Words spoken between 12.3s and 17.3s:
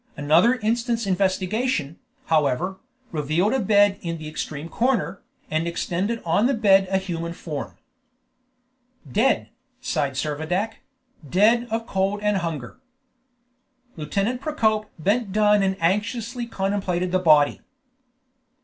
hunger!" Lieutenant Procope bent down and anxiously contemplated the